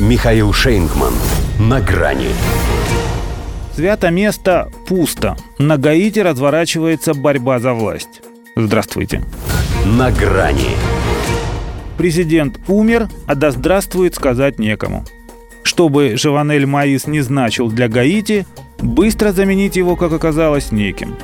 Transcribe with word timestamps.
Михаил 0.00 0.52
Шейнгман. 0.52 1.14
На 1.60 1.80
грани. 1.80 2.26
Свято 3.76 4.10
место 4.10 4.68
пусто. 4.88 5.36
На 5.58 5.76
Гаити 5.76 6.18
разворачивается 6.18 7.14
борьба 7.14 7.60
за 7.60 7.74
власть. 7.74 8.20
Здравствуйте. 8.56 9.22
На 9.86 10.10
грани. 10.10 10.70
Президент 11.96 12.58
умер, 12.66 13.08
а 13.28 13.36
да 13.36 13.52
здравствует 13.52 14.16
сказать 14.16 14.58
некому. 14.58 15.04
Чтобы 15.62 16.16
Живанель 16.16 16.66
Маис 16.66 17.06
не 17.06 17.20
значил 17.20 17.70
для 17.70 17.86
Гаити, 17.86 18.46
быстро 18.80 19.30
заменить 19.30 19.76
его, 19.76 19.94
как 19.94 20.12
оказалось, 20.12 20.72
неким. 20.72 21.14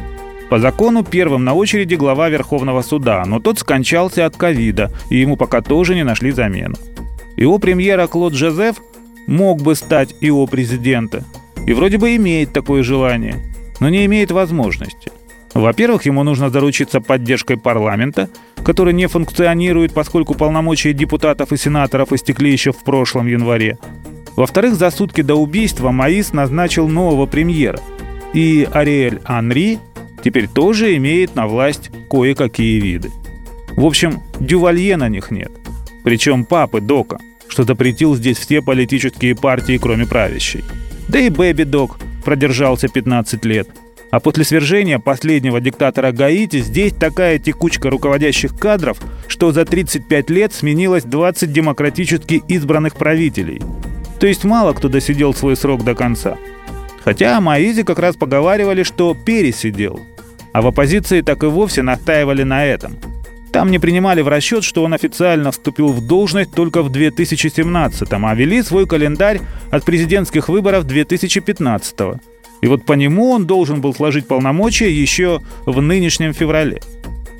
По 0.49 0.61
закону 0.61 1.03
первым 1.03 1.43
на 1.43 1.55
очереди 1.55 1.97
глава 1.97 2.29
Верховного 2.29 2.83
суда, 2.83 3.25
но 3.27 3.41
тот 3.41 3.59
скончался 3.59 4.27
от 4.27 4.37
ковида, 4.37 4.93
и 5.09 5.17
ему 5.17 5.37
пока 5.37 5.61
тоже 5.61 5.97
не 5.97 6.05
нашли 6.05 6.31
замену. 6.31 6.77
Его 7.37 7.59
премьера 7.59 8.07
Клод 8.07 8.35
Жозеф 8.35 8.77
мог 9.27 9.63
бы 9.63 9.75
стать 9.75 10.15
его 10.21 10.47
президента, 10.47 11.25
и 11.67 11.73
вроде 11.73 11.99
бы 11.99 12.17
имеет 12.17 12.53
такое 12.53 12.83
желание, 12.83 13.37
но 13.81 13.89
не 13.89 14.05
имеет 14.07 14.31
возможности. 14.31 15.11
Во-первых, 15.55 16.07
ему 16.07 16.23
нужно 16.23 16.49
заручиться 16.49 17.01
поддержкой 17.01 17.57
парламента, 17.57 18.29
который 18.63 18.93
не 18.93 19.07
функционирует, 19.07 19.93
поскольку 19.93 20.35
полномочия 20.35 20.93
депутатов 20.93 21.53
и 21.53 21.57
сенаторов 21.57 22.13
истекли 22.13 22.53
еще 22.53 22.73
в 22.73 22.85
прошлом 22.85 23.27
январе. 23.27 23.79
Во-вторых, 24.37 24.75
за 24.75 24.91
сутки 24.91 25.23
до 25.23 25.35
убийства 25.35 25.91
Маис 25.91 26.33
назначил 26.33 26.89
нового 26.89 27.27
премьера. 27.27 27.81
И 28.33 28.69
Ариэль 28.73 29.21
Анри 29.25 29.81
теперь 30.23 30.47
тоже 30.47 30.97
имеет 30.97 31.35
на 31.35 31.47
власть 31.49 31.91
кое-какие 32.09 32.79
виды. 32.81 33.11
В 33.73 33.85
общем, 33.85 34.23
дювалье 34.39 34.97
на 34.97 35.09
них 35.09 35.31
нет. 35.31 35.51
Причем 36.03 36.45
папы 36.45 36.81
Дока, 36.81 37.19
что 37.49 37.65
запретил 37.65 38.15
здесь 38.15 38.39
все 38.39 38.63
политические 38.63 39.35
партии, 39.35 39.79
кроме 39.79 40.07
правящей. 40.07 40.65
Да 41.09 41.19
и 41.19 41.29
Бэби 41.29 41.65
Док 41.65 41.99
продержался 42.25 42.89
15 42.89 43.45
лет. 43.45 43.69
А 44.11 44.19
после 44.19 44.45
свержения 44.45 44.99
последнего 44.99 45.61
диктатора 45.61 46.11
Гаити 46.11 46.61
здесь 46.61 46.93
такая 46.93 47.39
текучка 47.39 47.91
руководящих 47.91 48.59
кадров, 48.59 48.99
что 49.29 49.53
за 49.53 49.65
35 49.65 50.31
лет 50.31 50.53
сменилось 50.53 51.05
20 51.05 51.53
демократически 51.53 52.43
избранных 52.49 52.95
правителей. 52.95 53.61
То 54.19 54.27
есть 54.27 54.45
мало 54.45 54.73
кто 54.73 54.89
досидел 54.89 55.33
свой 55.33 55.57
срок 55.57 55.85
до 55.85 55.95
конца. 55.95 56.37
Хотя 57.05 57.39
о 57.39 57.41
Маизе 57.41 57.85
как 57.85 57.99
раз 57.99 58.17
поговаривали, 58.17 58.83
что 58.83 59.15
пересидел. 59.15 60.01
А 60.53 60.61
в 60.61 60.67
оппозиции 60.67 61.21
так 61.21 61.43
и 61.45 61.47
вовсе 61.47 61.83
настаивали 61.83 62.43
на 62.43 62.65
этом– 62.65 62.97
там 63.51 63.71
не 63.71 63.79
принимали 63.79 64.23
в 64.23 64.29
расчет, 64.29 64.65
что 64.65 64.85
он 64.85 64.95
официально 64.95 65.51
вступил 65.51 65.89
в 65.89 66.07
должность 66.07 66.53
только 66.53 66.83
в 66.83 66.91
2017-м, 66.91 68.27
а 68.27 68.35
вели 68.35 68.63
свой 68.63 68.87
календарь 68.87 69.41
от 69.71 69.85
президентских 69.85 70.49
выборов 70.49 70.85
2015-го. 70.87 72.21
И 72.61 72.67
вот 72.67 72.85
по 72.85 72.93
нему 72.93 73.31
он 73.31 73.47
должен 73.47 73.81
был 73.81 73.95
сложить 73.95 74.27
полномочия 74.27 74.91
еще 74.91 75.41
в 75.67 75.81
нынешнем 75.81 76.33
феврале. 76.33 76.81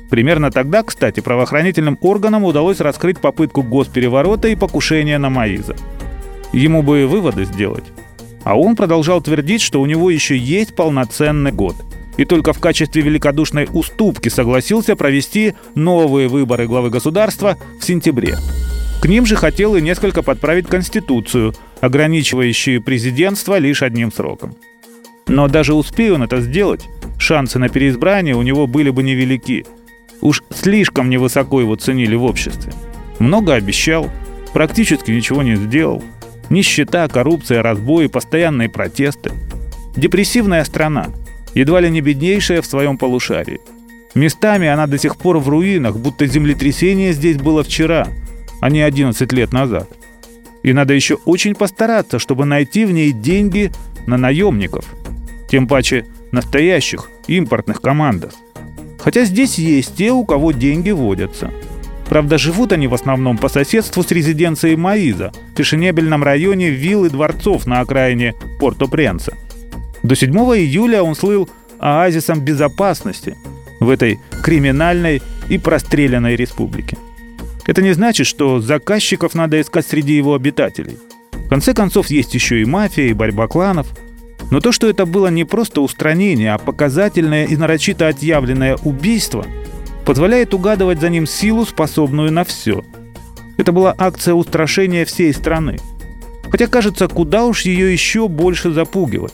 Примерно 0.09 0.51
тогда, 0.51 0.83
кстати, 0.83 1.21
правоохранительным 1.21 1.97
органам 2.01 2.43
удалось 2.43 2.79
раскрыть 2.81 3.19
попытку 3.19 3.63
госпереворота 3.63 4.49
и 4.49 4.55
покушения 4.55 5.17
на 5.17 5.29
Маиза. 5.29 5.75
Ему 6.51 6.83
бы 6.83 7.07
выводы 7.07 7.45
сделать. 7.45 7.85
А 8.43 8.59
он 8.59 8.75
продолжал 8.75 9.21
твердить, 9.21 9.61
что 9.61 9.79
у 9.79 9.85
него 9.85 10.09
еще 10.09 10.37
есть 10.37 10.75
полноценный 10.75 11.51
год– 11.51 11.75
и 12.21 12.25
только 12.25 12.53
в 12.53 12.59
качестве 12.59 13.01
великодушной 13.01 13.67
уступки 13.73 14.29
согласился 14.29 14.95
провести 14.95 15.55
новые 15.73 16.27
выборы 16.27 16.67
главы 16.67 16.91
государства 16.91 17.57
в 17.79 17.83
сентябре. 17.83 18.37
К 19.01 19.07
ним 19.07 19.25
же 19.25 19.35
хотел 19.35 19.75
и 19.75 19.81
несколько 19.81 20.21
подправить 20.21 20.67
Конституцию, 20.67 21.55
ограничивающую 21.79 22.79
президентство 22.83 23.57
лишь 23.57 23.81
одним 23.81 24.11
сроком. 24.11 24.55
Но 25.27 25.47
даже 25.47 25.73
успея 25.73 26.13
он 26.13 26.21
это 26.21 26.41
сделать, 26.41 26.87
шансы 27.17 27.57
на 27.57 27.69
переизбрание 27.69 28.35
у 28.35 28.43
него 28.43 28.67
были 28.67 28.91
бы 28.91 29.01
невелики. 29.01 29.65
Уж 30.21 30.43
слишком 30.51 31.09
невысоко 31.09 31.59
его 31.59 31.75
ценили 31.75 32.13
в 32.13 32.23
обществе. 32.23 32.71
Много 33.17 33.55
обещал, 33.55 34.11
практически 34.53 35.09
ничего 35.09 35.41
не 35.41 35.55
сделал. 35.55 36.03
Нищета, 36.51 37.07
коррупция, 37.07 37.63
разбои, 37.63 38.05
постоянные 38.05 38.69
протесты. 38.69 39.31
Депрессивная 39.95 40.63
страна– 40.65 41.07
едва 41.53 41.81
ли 41.81 41.89
не 41.89 42.01
беднейшая 42.01 42.61
в 42.61 42.65
своем 42.65 42.97
полушарии. 42.97 43.59
Местами 44.13 44.67
она 44.67 44.87
до 44.87 44.97
сих 44.97 45.15
пор 45.15 45.39
в 45.39 45.47
руинах, 45.47 45.97
будто 45.97 46.25
землетрясение 46.25 47.13
здесь 47.13 47.37
было 47.37 47.63
вчера, 47.63 48.07
а 48.59 48.69
не 48.69 48.81
11 48.81 49.31
лет 49.31 49.53
назад. 49.53 49.89
И 50.63 50.73
надо 50.73 50.93
еще 50.93 51.15
очень 51.25 51.55
постараться, 51.55 52.19
чтобы 52.19 52.45
найти 52.45 52.85
в 52.85 52.91
ней 52.91 53.13
деньги 53.13 53.71
на 54.05 54.17
наемников. 54.17 54.85
Тем 55.49 55.67
паче 55.67 56.05
настоящих, 56.31 57.09
импортных 57.27 57.81
командос. 57.81 58.35
Хотя 58.99 59.25
здесь 59.25 59.57
есть 59.57 59.95
те, 59.95 60.11
у 60.11 60.23
кого 60.25 60.51
деньги 60.51 60.91
водятся. 60.91 61.51
Правда, 62.07 62.37
живут 62.37 62.73
они 62.73 62.87
в 62.87 62.93
основном 62.93 63.37
по 63.37 63.47
соседству 63.47 64.03
с 64.03 64.11
резиденцией 64.11 64.75
Маиза, 64.75 65.31
в 65.53 65.57
фешенебельном 65.57 66.23
районе 66.23 66.69
виллы 66.69 67.09
дворцов 67.09 67.65
на 67.65 67.79
окраине 67.79 68.35
Порто-Пренса– 68.59 69.33
до 70.03 70.15
7 70.15 70.31
июля 70.31 71.03
он 71.03 71.15
слыл 71.15 71.49
оазисом 71.79 72.41
безопасности 72.41 73.35
в 73.79 73.89
этой 73.89 74.19
криминальной 74.43 75.21
и 75.49 75.57
простреленной 75.57 76.35
республике. 76.35 76.97
Это 77.65 77.81
не 77.81 77.93
значит, 77.93 78.27
что 78.27 78.59
заказчиков 78.59 79.35
надо 79.35 79.61
искать 79.61 79.85
среди 79.85 80.15
его 80.15 80.33
обитателей. 80.33 80.97
В 81.31 81.49
конце 81.49 81.73
концов, 81.73 82.07
есть 82.07 82.33
еще 82.33 82.61
и 82.61 82.65
мафия, 82.65 83.07
и 83.07 83.13
борьба 83.13 83.47
кланов. 83.47 83.87
Но 84.49 84.59
то, 84.59 84.71
что 84.71 84.89
это 84.89 85.05
было 85.05 85.27
не 85.27 85.43
просто 85.43 85.81
устранение, 85.81 86.53
а 86.53 86.57
показательное 86.57 87.45
и 87.45 87.55
нарочито 87.55 88.07
отъявленное 88.07 88.77
убийство, 88.83 89.45
позволяет 90.05 90.53
угадывать 90.53 90.99
за 90.99 91.09
ним 91.09 91.27
силу, 91.27 91.65
способную 91.65 92.31
на 92.31 92.43
все. 92.43 92.83
Это 93.57 93.71
была 93.71 93.95
акция 93.97 94.33
устрашения 94.33 95.05
всей 95.05 95.33
страны. 95.33 95.77
Хотя, 96.49 96.67
кажется, 96.67 97.07
куда 97.07 97.45
уж 97.45 97.61
ее 97.61 97.93
еще 97.93 98.27
больше 98.27 98.71
запугивать. 98.71 99.33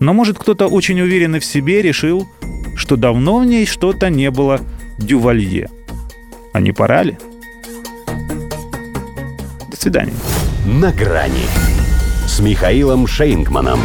Но 0.00 0.12
может 0.12 0.38
кто-то 0.38 0.66
очень 0.66 1.00
уверенный 1.00 1.40
в 1.40 1.44
себе 1.44 1.82
решил, 1.82 2.28
что 2.76 2.96
давно 2.96 3.38
в 3.40 3.46
ней 3.46 3.66
что-то 3.66 4.10
не 4.10 4.30
было 4.30 4.60
дювалье. 4.98 5.68
А 6.52 6.60
не 6.60 6.72
пора 6.72 7.02
ли? 7.02 7.18
До 9.68 9.76
свидания. 9.76 10.14
На 10.66 10.92
грани 10.92 11.46
с 12.26 12.40
Михаилом 12.40 13.06
Шейнгманом. 13.06 13.80